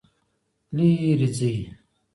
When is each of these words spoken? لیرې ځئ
لیرې 0.75 1.27
ځئ 1.37 1.57